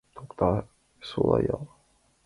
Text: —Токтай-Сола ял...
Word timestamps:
—Токтай-Сола 0.15 1.37
ял... 1.55 1.63